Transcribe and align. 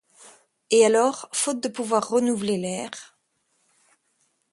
Et 0.71 0.83
alors, 0.83 1.29
faute 1.31 1.61
de 1.61 1.67
pouvoir 1.67 2.09
renouveler 2.09 2.57
l’air… 2.57 3.19